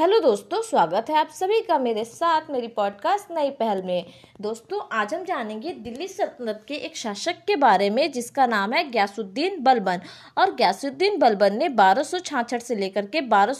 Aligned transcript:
Hello 0.00 0.20
दोस्तों, 0.20 0.62
स्वागत 0.62 1.06
है 1.10 1.16
आप 1.16 1.28
सभी 1.28 1.60
का 1.60 1.78
मेरे 1.78 2.04
साथ 2.04 2.40
मेरी 2.50 2.68
पॉडकास्ट 2.68 3.30
नई 3.30 3.50
पहल 3.50 3.82
में। 3.82 4.06
दोस्तों, 4.40 4.80
आज 4.92 5.14
हम 5.14 5.24
जानेंगे 5.24 5.70
दिल्ली 5.70 6.08
सल्तनत 6.08 6.64
के 6.68 6.74
एक 6.74 6.96
शासक 6.96 7.32
के 7.32 7.56
बारे 7.56 7.90
में, 7.90 8.12
जिसका 8.12 8.46
नाम 8.46 8.72
है 8.72 8.90
ग्यासुद्दीन 8.90 9.56
बलबन। 9.60 10.00
और 10.38 10.54
ग्यासुद्दीन 10.54 11.18
बलबन 11.18 11.56
ने 11.56 11.68
बारह 11.68 12.02
से 12.02 12.74
लेकर 12.74 13.06
के 13.06 13.20
बारह 13.20 13.54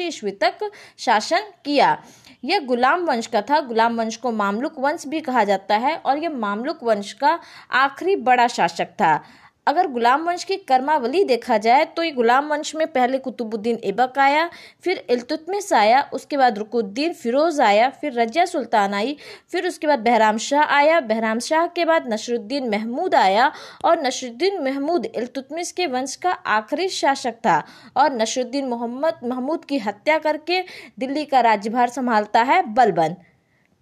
ईस्वी 0.00 0.30
तक 0.30 0.70
शासन 0.98 1.42
किया। 1.64 2.04
यह 2.44 2.60
गुलाम 2.60 3.04
वंश 3.04 3.26
का 3.26 3.42
था। 3.42 3.60
गुलाम 3.60 4.00
वंश 4.00 4.16
को 4.16 4.30
मामलुक 4.30 4.78
वंश 4.78 5.06
भी 5.06 5.20
कहा 5.20 5.44
जाता 5.44 5.76
है 5.76 5.96
और 5.96 6.18
यह 6.18 6.30
मामलुक 6.30 6.78
वंश 6.82 7.12
का 7.12 7.38
आखिरी 7.70 8.16
बड़ा 8.16 8.46
शासक 8.46 8.86
था। 8.86 9.24
अगर 9.66 9.86
गुलाम 9.86 10.24
वंश 10.24 10.44
की 10.44 10.56
कर्मावली 10.58 11.22
देखा 11.24 11.56
जाए 11.58 11.84
तो 11.86 12.02
ये 12.02 12.10
गुलाम 12.10 12.48
वंश 12.48 12.74
में 12.74 12.86
पहले 12.86 13.18
कुतुबुद्दीन 13.18 13.78
ऐबक 13.84 14.18
आया, 14.18 14.48
फिर 14.82 15.04
इल्तुतमिश 15.10 15.72
आया, 15.72 16.00
उसके 16.12 16.36
बाद 16.36 16.58
रुकुद्दीन 16.58 17.12
फिरोज 17.12 17.60
आया, 17.60 17.88
फिर 17.90 18.12
रजिया 18.12 18.44
सुल्तान 18.44 18.94
आई, 18.94 19.16
फिर 19.48 19.66
उसके 19.66 19.86
बाद 19.86 19.98
बहराम 19.98 20.38
शाह 20.38 20.74
आया, 20.76 21.00
बहराम 21.02 21.38
शाह 21.38 21.66
के 21.66 21.84
बाद 21.84 22.12
नसरुद्दीन 22.12 22.68
महमूद 22.68 23.14
आया, 23.14 23.50
और 23.84 24.02
नसरुद्दीन 24.02 24.62
महमूद 24.64 25.06
इल्तुतमिश 25.06 25.72
के 25.72 25.86
वंश 25.86 26.16
का 26.16 26.32
आखिरी 26.32 26.88
शासक 26.90 27.34
था, 27.36 27.62
और 27.96 28.12
नसरुद्दीन 28.12 28.68
मोहम्मद 28.68 29.20
महमूद 29.24 29.64
की 29.64 29.78
हत्या 29.78 30.18
करके 30.18 30.60
दिल्ली 30.98 31.24
का 31.24 31.40
राज्यभार 31.40 31.88
संभालता 31.90 32.42
है 32.42 32.62
बलबन। 32.74 33.16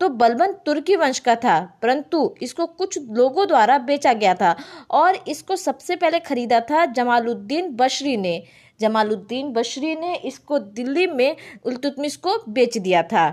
तो 0.00 0.08
बलबन 0.10 0.52
तुर्की 0.66 0.96
वंश 0.96 1.18
का 1.18 1.34
था, 1.34 1.58
परंतु 1.82 2.34
इसको 2.42 2.66
कुछ 2.66 2.98
लोगों 3.10 3.46
द्वारा 3.48 3.78
बेचा 3.80 4.12
गया 4.14 4.34
था 4.34 4.54
और 4.90 5.18
इसको 5.28 5.56
सबसे 5.56 5.96
पहले 5.96 6.18
खरीदा 6.20 6.60
था 6.60 6.84
जमालुद्दीन 6.88 7.70
बशरी 7.76 8.16
ने। 8.16 8.42
जमालुद्दीन 8.80 9.52
बशरी 9.52 9.94
ने 9.96 10.14
इसको 10.16 10.58
दिल्ली 10.58 11.06
में 11.06 11.36
उलतुतमिस 11.64 12.16
को 12.16 12.36
बेच 12.48 12.78
दिया 12.78 13.02
था 13.02 13.28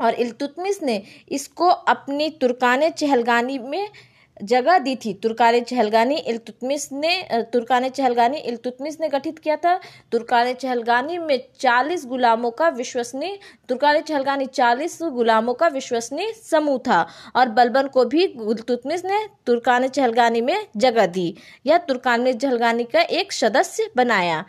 और 0.00 0.14
इलतुतमिस 0.14 0.82
ने 0.82 1.02
इसको 1.28 1.68
अपनी 1.68 2.28
तुर्कान 2.40 2.88
चहलगानी 2.90 3.58
में 3.58 3.88
जगह 4.36 4.78
दी 4.78 4.94
थी। 4.96 5.12
तुर्कान 5.14 5.60
चहलगानी 5.60 6.16
इल्तुतमिश 6.18 6.88
ने 6.92 7.22
तुर्कान 7.52 7.88
चहलगानी 7.88 8.38
इल्तुतमिश 8.38 8.96
ने 9.00 9.08
गठित 9.08 9.38
किया 9.38 9.56
था। 9.56 9.78
तुर्कान 10.12 10.52
चहलगानी 10.54 11.18
में 11.18 11.38
चालीस 11.60 12.04
गुलामों 12.06 12.50
का 12.50 12.68
विश्वसनीय 12.68 13.38
तुर्कान 13.68 14.00
चहलगानी 14.00 14.46
चालीस 14.46 14.98
गुलामों 15.02 15.54
का 15.54 15.68
विश्वसनीय 15.68 16.32
समूह 16.42 16.78
था 16.78 17.06
और 17.36 17.48
बलबन 17.48 17.88
को 17.88 18.04
भी 18.04 18.24
इल्तुतमिश 18.24 19.04
ने 19.04 19.24
तुर्कान 19.46 19.88
चहलगानी 19.88 20.40
में 20.40 20.66
जगह 20.76 21.06
दी। 21.08 21.34
यह 21.66 21.78
तुर्कान 21.78 22.32
चहलगानी 22.32 22.84
का 22.84 23.00
एक 23.00 23.32
सदस्य 23.32 23.90
बनाया। 23.96 24.44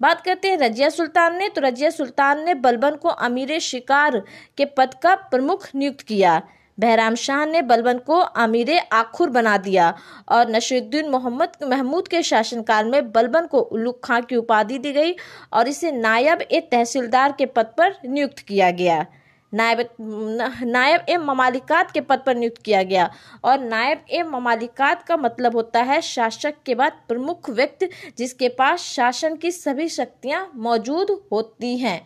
बात 0.00 0.20
करते 0.20 0.48
हैं 0.48 0.56
रजिया 0.58 0.88
सुल्तान 0.88 1.36
ने। 1.36 1.48
तो 1.48 1.60
रजिया 1.60 1.90
सुल्तान 1.90 2.44
ने 2.44 2.54
बलबन 2.56 2.94
को 2.94 3.08
अमीर 3.08 3.58
शिकार 3.60 4.18
के 4.56 4.64
पद 4.66 4.94
का 4.94 5.14
प्रमुख 5.14 5.68
नियुक्त 5.74 6.00
किया। 6.00 6.40
बहराम 6.80 7.14
शाह 7.16 7.44
ने 7.46 7.62
बलबन 7.62 7.98
को 8.06 8.18
अमीर 8.42 8.70
आखुर 8.94 9.30
बना 9.30 9.56
दिया 9.58 9.92
और 10.28 10.50
नशरुद्दीन 10.50 11.08
मोहम्मद 11.10 11.64
महमूद 11.68 12.08
के 12.08 12.22
शासनकाल 12.22 12.90
में 12.90 13.10
बलबन 13.12 13.46
को 13.46 13.60
उल्लुक 13.60 14.00
खां 14.04 14.20
की 14.22 14.36
उपाधि 14.36 14.78
दी 14.78 14.92
गई 14.92 15.14
और 15.52 15.68
इसे 15.68 15.92
नायब 15.92 16.42
ए 16.42 16.60
तहसीलदार 16.70 17.34
के 17.38 17.46
पद 17.48 17.72
पर 17.78 17.96
नियुक्त 18.06 18.38
किया 18.40 18.70
गया। 18.72 19.04
नायब 19.52 19.78
नायब 20.00 21.06
ए 21.08 21.16
ममालिकात 21.16 21.90
के 21.90 22.00
पद 22.00 22.22
पर 22.26 22.36
नियुक्त 22.36 22.62
किया 22.62 22.82
गया 22.82 23.08
और 23.44 23.60
नायब 23.60 24.04
ए 24.10 24.22
ममालिकात 24.22 25.02
का 25.02 25.16
मतलब 25.16 25.56
होता 25.56 25.82
है 25.82 26.00
शासक 26.02 26.62
के 26.66 26.74
बाद 26.74 27.00
प्रमुख 27.08 27.50
व्यक्ति 27.50 27.88
जिसके 28.18 28.48
पास 28.58 28.80
शासन 28.82 29.36
की 29.36 29.50
सभी 29.50 29.88
शक्तियाँ 29.88 30.50
मौजूद 30.56 31.10
होती 31.32 31.76
हैं। 31.78 32.00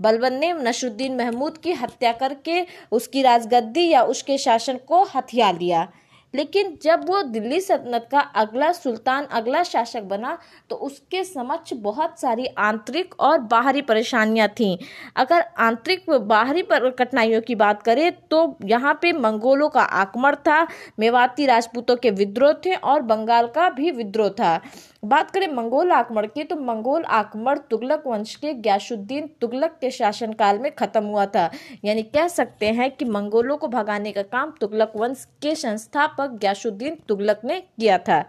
बलबन 0.00 0.32
ने 0.32 0.52
नशरुद्दीन 0.52 1.16
महमूद 1.16 1.58
की 1.58 1.72
हत्या 1.72 2.12
करके 2.12 2.64
उसकी 2.92 3.22
राजगद्दी 3.22 3.88
या 3.88 4.02
उसके 4.06 4.38
शासन 4.38 4.76
को 4.86 5.02
हथिया 5.14 5.50
लिया 5.52 5.86
लेकिन 6.34 6.76
जब 6.82 7.04
वो 7.08 7.22
दिल्ली 7.24 7.60
सल्तनत 7.60 8.08
का 8.10 8.20
अगला 8.20 8.70
सुल्तान, 8.72 9.24
अगला 9.26 9.62
शासक 9.62 10.02
बना 10.04 10.36
तो 10.70 10.76
उसके 10.78 11.22
समक्ष 11.24 11.72
बहुत 11.74 12.20
सारी 12.20 12.46
आंतरिक 12.58 13.14
और 13.20 13.38
बाहरी 13.40 13.82
परेशानियाँ 13.82 14.48
थीं। 14.50 14.76
अगर 15.16 15.44
आंतरिक 15.58 16.10
बाहरी 16.10 16.62
कठिनाइयों 16.72 17.40
की 17.40 17.54
बात 17.56 17.82
करें 17.82 18.10
तो 18.30 18.56
यहाँ 18.64 18.98
पे 19.02 19.12
मंगोलों 19.14 19.68
का 19.68 19.82
आक्रमण 19.82 20.34
था, 20.38 20.66
मेवाती 20.98 21.46
राजपूतों 21.46 21.96
के 21.96 22.10
विद्रोह 22.12 22.52
थे 22.64 22.74
और 22.74 23.02
बंगाल 23.04 23.46
का 23.48 23.68
भी 23.70 23.90
विद्रोह 23.92 24.28
था। 24.30 24.60
बात 25.04 25.30
करें 25.30 25.46
मंगोल 25.48 25.92
आक्रमण 25.92 26.26
की 26.26 26.44
तो 26.44 26.56
मंगोल 26.56 27.04
आक्रमण 27.04 27.58
तुगलक 27.70 28.02
वंश 28.06 28.34
के 28.34 28.52
ग्यासुद्दीन 28.54 29.28
तुगलक 29.40 29.76
के 29.80 29.90
शासनकाल 29.90 30.58
में 30.58 30.70
खत्म 30.74 31.04
हुआ 31.04 31.26
था। 31.26 31.50
यानी 31.84 32.02
कह 32.04 32.28
सकते 32.28 32.66
हैं 32.68 32.90
कि 32.90 33.04
मंगोलों 33.06 33.56
को 33.56 33.68
भगाने 33.68 34.12
का 34.12 34.22
काम 34.24 34.52
तुगलक 34.60 34.92
वंश 34.96 35.24
के 35.42 35.54
संस्थापक 35.54 36.16
ग्यासुद्दीन 36.20 36.96
तुगलक 37.08 37.40
ने 37.44 37.60
किया 37.60 37.98
था। 37.98 38.24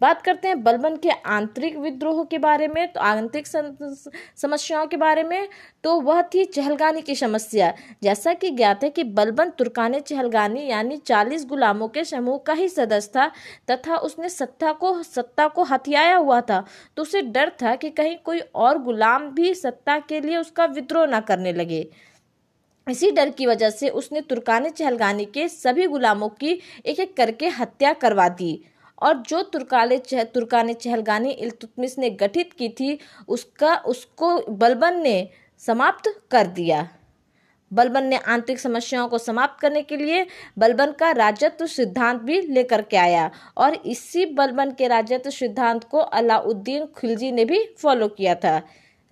बात 0.00 0.22
करते 0.22 0.48
हैं 0.48 0.62
बलबन 0.62 0.96
के 0.96 1.10
आंतरिक 1.10 1.76
विद्रोह 1.76 2.22
के 2.24 2.38
बारे 2.38 2.66
में 2.68 2.92
तो 2.92 3.00
आंतरिक 3.00 3.46
समस्याओं 3.46 4.86
के 4.86 4.96
बारे 4.96 5.22
में 5.22 5.48
तो 5.84 5.94
वह 6.00 6.20
थी 6.34 6.44
चहलगानी 6.46 7.02
की 7.02 7.14
समस्या। 7.14 7.72
जैसा 8.02 8.34
कि 8.34 8.50
ज्ञात 8.50 8.84
है 8.84 8.90
कि 8.90 9.04
बलबन 9.04 9.50
तुर्काने 9.50 10.00
चहलगानी 10.00 10.66
यानी 10.66 10.96
चालीस 10.96 11.46
गुलामों 11.46 11.88
के 11.88 12.04
समूह 12.04 12.38
का 12.46 12.52
ही 12.52 12.68
सदस्य 12.68 13.10
था, 13.16 13.30
तथा 13.70 13.96
उसने 13.98 14.28
सत्ता 14.28 14.72
को 14.72 15.02
सत्ता 15.02 15.46
को 15.48 15.62
हथियाया 15.64 16.16
हुआ 16.16 16.40
था 16.40 16.64
तो 16.96 17.02
उसे 17.02 17.22
डर 17.22 17.52
था 17.62 17.74
कि 17.76 17.90
कहीं 17.90 18.16
कोई 18.24 18.40
और 18.54 18.78
गुलाम 18.80 19.30
भी 19.30 19.54
सत्ता 19.54 19.98
के 19.98 20.20
लिए 20.20 20.36
उसका 20.36 20.64
विद्रोह 20.66 21.06
न 21.06 21.20
करने 21.20 21.52
लगे। 21.52 21.88
इसी 22.90 23.10
डर 23.10 23.30
की 23.30 23.46
वजह 23.46 23.70
से 23.70 23.88
उसने 23.88 24.20
तुर्काने 24.20 24.70
चहलगानी 24.70 25.24
के 25.24 25.48
सभी 25.48 25.86
गुलामों 25.86 26.28
की 26.28 26.60
एक 26.86 27.00
एक 27.00 27.16
करके 27.16 27.48
हत्या 27.48 27.92
करवा 27.92 28.28
दी। 28.28 28.64
और 29.02 29.14
जो 29.16 29.42
तुर्काले 29.42 29.98
चह, 29.98 30.24
तुर्कान 30.24 30.72
चहलगानी 30.72 31.30
इल्तुतमिश 31.30 31.98
ने 31.98 32.10
गठित 32.10 32.52
की 32.52 32.68
थी, 32.68 32.98
उसका, 33.28 33.76
उसको 33.76 34.40
बलबन 34.50 34.94
ने 34.94 35.28
समाप्त 35.58 36.20
कर 36.30 36.46
दिया। 36.46 36.88
बलबन 37.72 38.04
ने 38.04 38.16
आंतरिक 38.16 38.58
समस्याओं 38.58 39.08
को 39.08 39.18
समाप्त 39.18 39.60
करने 39.60 39.82
के 39.82 39.96
लिए 39.96 40.26
बलबन 40.58 40.92
का 40.92 41.10
राजत्व 41.10 41.66
सिद्धांत 41.66 42.20
भी 42.20 42.40
लेकर 42.40 42.82
के 42.82 42.96
आया। 42.96 43.30
और 43.56 43.74
इसी 43.74 44.26
बलबन 44.26 44.70
के 44.70 44.88
राजत्व 44.88 45.30
सिद्धांत 45.30 45.84
को 45.84 45.98
अलाउद्दीन 45.98 46.86
खिलजी 46.86 47.32
ने 47.32 47.44
भी 47.44 47.64
फॉलो 47.78 48.08
किया 48.08 48.34
था। 48.34 48.62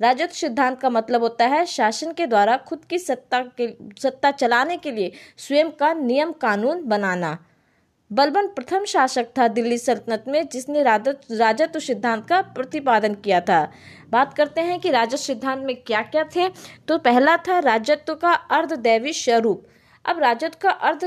राजत्व 0.03 0.35
सिद्धांत 0.35 0.79
का 0.81 0.91
मतलब 0.91 1.23
होता 1.23 1.47
है 1.47 1.65
शासन 1.67 2.13
के 2.13 2.27
द्वारा 2.27 2.57
खुद 2.59 2.85
की 2.85 2.99
सत्ता 2.99 3.41
के, 3.61 3.69
सत्ता 4.03 4.31
चलाने 4.31 4.77
के 4.77 4.91
लिए 4.91 5.13
स्वयं 5.39 5.71
का 5.71 5.93
नियम 5.95 6.33
कानून 6.33 6.83
बनाना। 6.85 7.39
बलबन 8.11 8.47
प्रथम 8.47 8.85
शासक 8.85 9.27
था 9.39 9.47
दिल्ली 9.49 9.79
सल्तनत 9.79 10.25
में, 10.29 10.49
जिसने 10.49 10.83
राजत्व 10.83 11.81
सिद्धांत 11.81 12.27
का 12.27 12.41
प्रतिपादन 12.43 13.15
किया 13.15 13.41
था। 13.41 13.61
बात 14.11 14.35
करते 14.35 14.61
हैं 14.61 14.79
कि 14.81 14.91
राजस्व 14.91 15.17
सिद्धांत 15.17 15.65
में 15.65 15.75
क्या 15.77 16.03
क्या 16.03 16.25
थे। 16.37 16.49
तो 16.89 16.99
पहला 16.99 17.37
था 17.39 17.59
राजत्व 17.61 18.15
का 18.15 18.33
अर्धदैवी 18.33 19.13
स्वरूप। 19.13 19.67
अब 20.05 20.19
राजद 20.19 20.55
का 20.55 20.71
अर्ध 20.71 21.05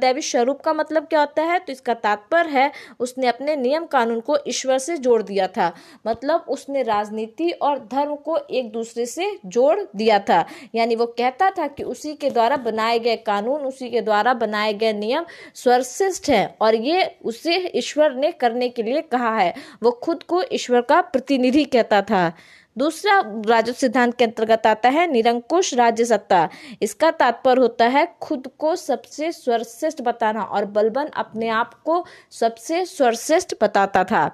दैवी 0.00 0.22
स्वरूप 0.22 0.60
का 0.60 0.72
मतलब 0.72 1.06
क्या 1.06 1.20
होता 1.20 1.42
है? 1.42 1.58
तो 1.58 1.72
इसका 1.72 1.94
तात्पर्य 1.94 2.50
है, 2.50 2.70
उसने 3.00 3.26
अपने 3.26 3.56
नियम 3.56 3.86
कानून 3.86 4.20
को 4.20 4.36
ईश्वर 4.48 4.78
से 4.78 4.96
जोड़ 4.98 5.22
दिया 5.22 5.46
था। 5.46 5.72
मतलब 6.06 6.44
उसने 6.48 6.82
राजनीति 6.82 7.50
और 7.52 7.78
धर्म 7.92 8.14
को 8.16 8.36
एक 8.38 8.70
दूसरे 8.72 9.06
से 9.06 9.30
जोड़ 9.46 9.78
दिया 9.96 10.18
था। 10.20 10.44
यानी 10.74 10.96
वो 10.96 11.06
कहता 11.08 11.50
था 11.50 11.66
कि 11.66 11.82
उसी 11.82 12.14
के 12.14 12.30
द्वारा 12.30 12.56
बनाए 12.56 12.98
गए 12.98 13.16
कानून, 13.16 13.60
उसी 13.60 13.90
के 13.90 14.00
द्वारा 14.00 14.34
बनाए 14.34 14.72
गए 14.74 14.92
नियम 14.92 15.24
सर्वश्रेष्ठ 15.54 16.30
है 16.30 16.56
और 16.60 16.74
ये 16.74 17.04
उसे 17.24 17.56
ईश्वर 17.74 18.14
ने 18.14 18.32
करने 18.32 18.68
के 18.68 18.82
लिए 18.82 19.00
कहा 19.02 19.36
है। 19.38 19.54
वो 19.82 19.90
खुद 20.02 20.22
को 20.22 20.42
ईश्वर 20.52 20.80
का 20.80 21.00
प्रतिनिधि 21.00 21.64
कहता 21.64 22.02
था। 22.02 22.32
दूसरा 22.76 23.20
राजस्व 23.46 23.78
सिद्धांत 23.78 24.14
के 24.14 24.24
अंतर्गत 24.24 24.66
आता 24.66 24.88
है, 24.88 25.06
निरंकुश 25.12 25.72
राज्य 25.74 26.04
सत्ता। 26.04 26.48
इसका 26.82 27.10
तात्पर्य 27.10 27.60
होता 27.60 27.86
है 27.86 28.06
खुद 28.20 28.48
को 28.58 28.74
सबसे 28.76 29.32
सर्वश्रेष्ठ 29.32 30.02
बताना 30.02 30.42
और 30.42 30.64
बलबन 30.64 31.06
अपने 31.16 31.48
आप 31.48 31.74
को 31.84 32.04
सबसे 32.30 32.84
सर्वश्रेष्ठ 32.84 33.54
बताता 33.62 34.04
था। 34.04 34.30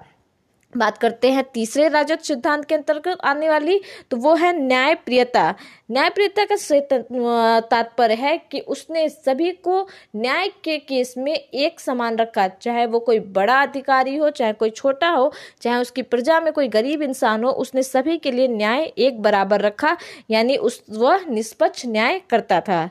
बात 0.77 0.97
करते 0.97 1.31
हैं 1.31 1.43
तीसरे 1.53 1.87
राजस्व 1.89 2.23
सिद्धांत 2.23 2.65
के 2.65 2.75
अंतर्गत 2.75 3.17
आने 3.23 3.49
वाली 3.49 3.79
तो 4.11 4.17
वो 4.17 4.35
है 4.35 4.51
न्याय 4.59 4.95
प्रियता 4.95 5.53
न्याय 5.91 6.09
प्रियता 6.09 6.45
का 6.45 7.59
तात्पर्य 7.61 8.13
है 8.13 8.37
कि 8.51 8.59
उसने 8.67 9.07
सभी 9.09 9.51
को 9.51 9.87
न्याय 10.15 10.47
के 10.63 10.77
केस 10.77 11.13
में 11.17 11.33
एक 11.33 11.79
समान 11.79 12.17
रखा। 12.17 12.47
चाहे 12.47 12.85
वो 12.85 12.99
कोई 12.99 13.19
बड़ा 13.19 13.61
अधिकारी 13.61 14.15
हो, 14.15 14.29
चाहे 14.29 14.53
कोई 14.53 14.69
छोटा 14.69 15.09
हो, 15.09 15.31
चाहे 15.61 15.81
उसकी 15.81 16.01
प्रजा 16.01 16.39
में 16.39 16.51
कोई 16.53 16.67
गरीब 16.67 17.01
इंसान 17.01 17.43
हो, 17.43 17.51
उसने 17.51 17.83
सभी 17.83 18.17
के 18.17 18.31
लिए 18.31 18.47
न्याय 18.47 18.83
एक 18.83 19.21
बराबर 19.21 19.61
रखा, 19.61 19.95
यानी 20.31 20.57
उस, 20.57 20.83
वह 20.89 21.25
निष्पक्ष 21.29 21.85
न्याय 21.85 22.21
करता 22.29 22.61
था। 22.61 22.89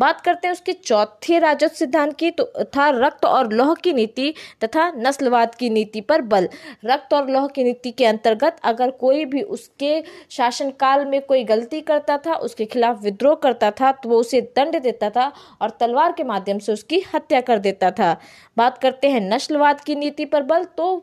बात 0.00 0.20
करते 0.20 0.46
हैं 0.46 0.52
उसके 0.52 0.72
चौथे 0.74 1.38
राजस्व 1.38 1.74
सिद्धांत 1.76 2.16
की 2.16 2.30
तो 2.30 2.44
था 2.66 2.88
रक्त 2.90 3.24
और 3.24 3.52
लौह 3.52 3.74
की 3.74 3.92
नीति 3.92 4.32
तथा 4.64 4.90
नस्लवाद 4.92 5.54
की 5.54 5.70
नीति 5.70 6.00
पर 6.02 6.22
बल। 6.22 6.48
रक्त 6.84 7.14
और 7.14 7.28
लौह 7.30 7.46
की 7.46 7.64
नीति 7.64 7.90
के 7.90 8.06
अंतर्गत 8.06 8.56
अगर 8.64 8.90
कोई 9.00 9.24
भी 9.24 9.42
उसके 9.42 10.02
शासनकाल 10.30 11.04
में 11.06 11.20
कोई 11.22 11.44
गलती 11.44 11.80
करता 11.82 12.16
था, 12.18 12.34
उसके 12.34 12.64
खिलाफ 12.66 13.02
विद्रोह 13.02 13.34
करता 13.34 13.70
था 13.70 13.92
तो 13.92 14.08
वो 14.08 14.18
उसे 14.20 14.40
दंड 14.56 14.80
देता 14.82 15.10
था 15.10 15.30
और 15.62 15.70
तलवार 15.70 16.12
के 16.12 16.24
माध्यम 16.24 16.58
से 16.58 16.72
उसकी 16.72 17.02
हत्या 17.14 17.40
कर 17.42 17.58
देता 17.60 17.90
था। 17.90 18.16
बात 18.56 18.78
करते 18.78 19.10
हैं 19.10 19.20
नस्लवाद 19.22 19.80
की 19.80 19.94
नीति 19.96 20.24
पर 20.24 20.42
बल 20.44 20.64
तो 20.76 20.96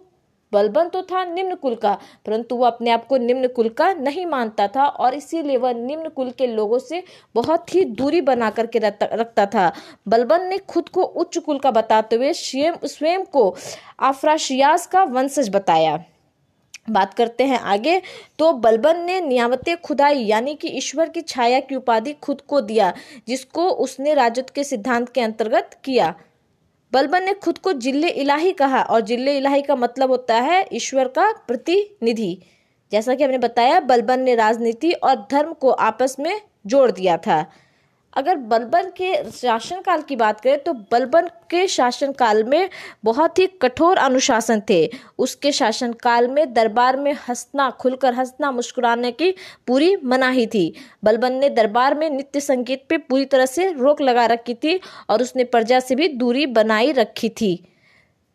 बलबन 0.54 0.90
तो 0.90 1.02
था 1.04 1.24
निम्न 1.26 1.56
कुल 1.56 1.76
का, 1.76 1.94
परंतु 2.26 2.56
वह 2.56 2.68
अपने 2.68 2.92
आप 2.92 3.06
को 3.08 3.18
निम्न 3.18 3.48
कुल 3.48 3.70
का 3.70 3.92
नहीं 3.94 4.26
मानता 4.26 4.68
था 4.68 4.86
और 4.86 5.14
इसीलिए 5.14 5.58
वह 5.58 5.74
निम्न 5.76 6.10
कुल 6.10 6.32
के 6.32 6.48
लोगों 6.48 6.80
से 6.80 7.04
बहुत 7.36 7.74
ही 7.76 7.84
दूरी 7.86 8.22
बना 8.24 8.50
करके 8.50 8.80
रखता 8.80 9.46
था। 9.46 9.72
बलबन 10.08 10.46
ने 10.46 10.58
खुद 10.60 10.90
को 10.90 11.04
उच्च 11.04 11.38
कुल 11.38 11.60
का 11.60 11.72
बताते 11.72 12.16
हुए 12.16 12.34
स्वयं 12.34 13.24
को 13.26 13.56
आफ्राशियास 14.02 14.88
का 14.88 15.04
वंशज 15.06 15.50
बताया। 15.50 16.04
बात 16.90 17.14
करते 17.14 17.44
हैं 17.44 17.60
आगे 17.62 18.02
तो 18.40 18.52
बलबन 18.56 19.00
ने 19.00 19.20
नियामत 19.22 19.70
खुदाई, 19.78 20.20
यानी 20.20 20.54
कि 20.56 20.68
ईश्वर 20.70 21.10
की 21.10 21.22
छाया 21.22 21.60
की 21.60 21.76
उपाधि 21.76 22.14
खुद 22.14 22.42
को 22.42 22.62
दिया, 22.62 22.94
जिसको 23.28 23.68
उसने 23.70 24.14
राजत्व 24.14 24.54
के 24.56 24.64
सिद्धांत 24.64 25.10
के 25.10 25.22
अंतर्गत 25.22 25.80
किया। 25.84 26.14
बलबन 26.94 27.24
ने 27.24 27.34
खुद 27.34 27.58
को 27.58 27.74
जिल्ले 27.74 28.10
इलाही 28.10 28.52
कहा 28.52 28.82
और 28.82 29.02
जिल्ले 29.02 29.38
इलाही 29.38 29.62
का 29.62 29.76
मतलब 29.76 30.10
होता 30.10 30.36
है 30.36 30.66
ईश्वर 30.74 31.08
का 31.08 31.32
प्रतिनिधि। 31.48 32.38
जैसा 32.92 33.16
कि 33.16 33.24
हमने 33.24 33.38
बताया, 33.38 33.80
बलबन 33.80 34.20
ने 34.20 34.36
राजनीति 34.36 34.92
और 34.92 35.16
धर्म 35.32 35.54
को 35.54 35.70
आपस 35.70 36.16
में 36.20 36.42
जोड़ 36.68 36.92
दिया 36.92 37.18
था। 37.18 37.46
अगर 38.18 38.36
बलबन 38.52 38.90
के 38.98 39.14
शासनकाल 39.32 40.02
की 40.02 40.16
बात 40.16 40.40
करें 40.42 40.64
तो 40.64 40.74
बलबन 40.92 41.28
के 41.50 41.68
शासनकाल 41.68 42.44
में 42.44 42.70
बहुत 43.04 43.40
ही 43.40 43.46
कठोर 43.62 43.98
अनुशासन 43.98 44.62
थे। 44.70 44.80
उसके 45.18 45.52
शासनकाल 45.52 46.28
में 46.28 46.54
दरबार 46.54 46.98
में 46.98 47.12
हंसना, 47.28 47.70
खुलकर 47.72 48.14
हंसना 48.14 48.52
मुस्कुराने 48.52 49.12
की 49.12 49.32
पूरी 49.68 49.96
मनाही 50.04 50.46
थी। 50.48 50.74
बलबन 51.04 51.34
ने 51.34 51.50
दरबार 51.50 51.96
में 51.96 52.10
नित्य 52.10 52.40
संगीत 52.40 52.86
पे 52.90 52.98
पूरी 53.00 53.26
तरह 53.26 53.46
से 53.46 53.72
रोक 53.72 54.02
लगा 54.02 54.26
रखी 54.26 54.54
थी 54.54 54.80
और 55.10 55.22
उसने 55.22 55.44
प्रजा 55.44 55.80
से 55.80 55.96
भी 55.96 56.08
दूरी 56.08 56.46
बनाई 56.48 56.92
रखी 56.92 57.30
थी। 57.32 57.60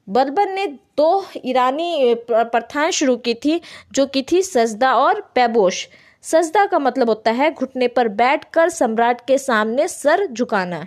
बलबन 0.08 0.52
ने 0.52 0.66
दो 0.96 1.24
ईरानी 1.44 2.14
प्रथाएँ 2.30 2.90
शुरू 2.92 3.16
की 3.16 3.34
थी, 3.34 3.60
जो 3.92 4.06
की 4.06 4.22
थी 4.22 4.42
सजदा 4.42 4.94
और 4.94 5.20
पैबोश। 5.34 5.86
सजदा 6.24 6.64
का 6.66 6.78
मतलब 6.78 7.08
होता 7.08 7.30
है 7.30 7.50
घुटने 7.50 7.88
पर 7.88 8.08
बैठकर 8.08 8.68
सम्राट 8.68 9.20
के 9.26 9.38
सामने 9.38 9.86
सर 9.88 10.26
झुकाना। 10.26 10.86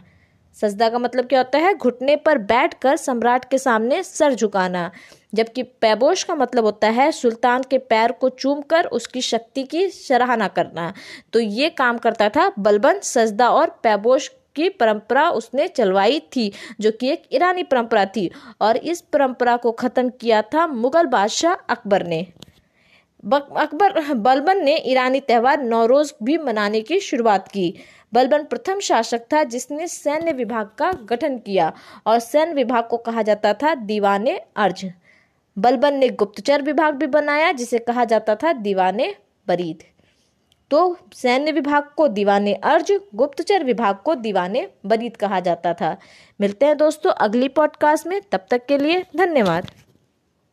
सजदा 0.58 0.88
का 0.90 1.00
मतलब 1.00 1.26
क्या 1.26 1.40
होता 1.40 1.60
है? 1.60 1.74
घुटने 1.74 2.16
पर 2.16 2.38
बैठकर 2.38 2.96
सम्राट 2.98 3.50
के 3.50 3.58
सामने 3.58 4.02
सर 4.04 4.36
झुकाना। 4.36 4.92
जबकि 5.34 5.64
पैबोश 5.64 6.24
का 6.24 6.36
मतलब 6.36 6.66
होता 6.66 6.90
है 6.90 7.12
सुल्तान 7.12 7.64
के 7.70 7.78
पैर 7.78 8.12
को 8.12 8.30
चूम 8.30 8.62
कर 8.62 8.86
उसकी 8.86 9.22
शक्ति 9.22 9.64
की 9.64 9.88
सराहना 9.90 10.48
करना। 10.48 10.94
तो 11.34 11.40
ये 11.40 11.70
काम 11.70 11.98
करता 11.98 12.30
था 12.30 12.52
बलबन 12.60 13.00
सजदा 13.00 13.50
और 13.50 13.80
पैबोश 13.84 14.28
की 14.56 14.70
परंपरा 14.70 15.30
उसने 15.30 15.68
चलवाई 15.68 16.20
थी, 16.36 16.52
जो 16.82 16.92
कि 16.92 17.10
एक 17.10 17.24
ईरानी 17.34 17.64
परंपरा 17.64 18.06
थी। 18.06 18.30
और 18.62 18.78
इस 18.78 19.02
परंपरा 19.14 19.58
को 19.58 19.72
ख़त्म 19.74 20.10
किया 20.22 20.42
था 20.54 20.68
मुगल 20.68 21.06
बादशाह 21.08 21.54
अकबर 21.70 22.06
ने। 22.08 22.26
अकबर 23.34 24.14
बलबन 24.14 24.64
ने 24.64 24.76
ईरानी 24.78 25.20
त्यौहार 25.20 25.64
नौरोज 25.64 26.14
भी 26.24 26.38
मनाने 26.38 26.82
की 26.82 27.00
शुरुआत 27.00 27.48
की। 27.48 27.78
बलबन 28.14 28.44
प्रथम 28.44 28.80
शासक 28.80 29.22
था 29.34 29.44
जिसने 29.44 29.88
सैन्य 29.88 30.32
विभाग 30.32 30.68
का 30.68 30.92
गठन 30.92 31.38
किया 31.38 31.74
और 32.08 32.20
सैन्य 32.20 32.54
विभाग 32.54 32.88
को 32.88 32.98
कहा 32.98 33.22
जाता 33.22 33.54
था 33.54 33.76
दीवाने 33.76 34.42
अर्ज़। 34.56 34.86
बलबन 35.58 35.94
ने 35.94 36.10
गुप्तचर 36.10 36.62
विभाग 36.62 36.96
भी 36.96 37.08
बनाया, 37.08 37.52
जिसे 37.52 37.80
कहा 37.80 38.06
जाता 38.06 38.36
था 38.36 38.54
दीवाने 38.54 39.16
बरीद। 39.48 39.84
तो 40.72 40.98
सैन्य 41.14 41.52
विभाग 41.52 41.84
को 41.98 42.08
दीवाने 42.08 42.54
अर्ज़, 42.54 42.94
गुप्तचर 43.16 43.64
विभाग 43.64 43.96
को 43.96 44.16
दीवाने 44.16 44.68
बरीद 44.86 45.18
कहा 45.18 45.40
जाता 45.40 45.74
था। 45.74 45.98
मिलते 46.42 46.66
हैं 46.66 46.78
दोस्तों 46.78 47.12
अगली 47.12 47.48
पॉडकास्ट 47.48 48.08
में, 48.08 48.22
तब 48.32 48.46
तक 48.52 48.66
के 48.66 48.78
लिए 48.78 49.06
धन्यवाद। 49.18 49.72